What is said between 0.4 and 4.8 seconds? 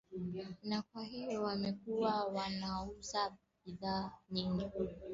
na kwa hiyo wamekuwa wanauza bidhaa nyingi